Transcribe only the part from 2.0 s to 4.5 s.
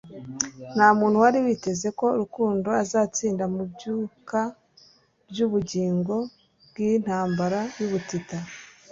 Rukundo azatsinda mubyuka